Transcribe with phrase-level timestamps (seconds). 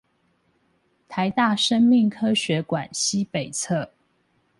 [1.07, 3.87] 臺大生命科學館西北側